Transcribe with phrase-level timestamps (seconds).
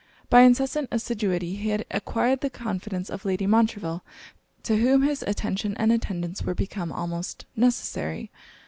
[0.31, 4.03] By incessant assiduity he had acquired the confidence of Lady Montreville,
[4.63, 8.31] to whom his attention and attendance were become almost necessary.